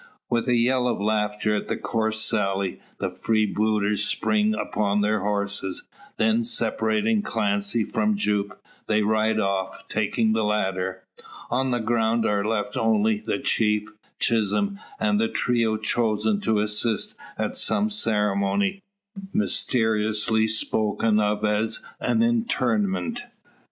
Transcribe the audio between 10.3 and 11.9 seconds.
the latter. On the